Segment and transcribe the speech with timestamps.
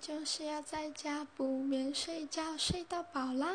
[0.00, 3.54] 就是要在家不眠睡觉，睡到饱啦。